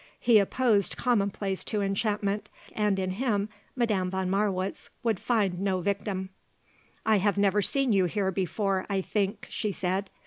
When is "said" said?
9.71-10.09